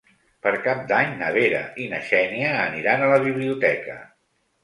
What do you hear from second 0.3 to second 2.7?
Per Cap d'Any na Vera i na Xènia